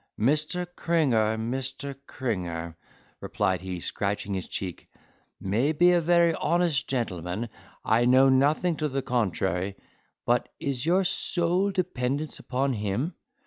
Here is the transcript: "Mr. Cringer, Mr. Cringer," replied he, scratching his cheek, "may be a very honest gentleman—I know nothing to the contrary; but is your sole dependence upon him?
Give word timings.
"Mr. 0.19 0.65
Cringer, 0.75 1.37
Mr. 1.37 1.93
Cringer," 2.07 2.75
replied 3.19 3.61
he, 3.61 3.79
scratching 3.79 4.33
his 4.33 4.47
cheek, 4.47 4.89
"may 5.39 5.71
be 5.73 5.91
a 5.91 6.01
very 6.01 6.33
honest 6.33 6.87
gentleman—I 6.89 8.05
know 8.05 8.27
nothing 8.27 8.75
to 8.77 8.87
the 8.87 9.03
contrary; 9.03 9.75
but 10.25 10.49
is 10.59 10.87
your 10.87 11.03
sole 11.03 11.69
dependence 11.69 12.39
upon 12.39 12.73
him? 12.73 13.13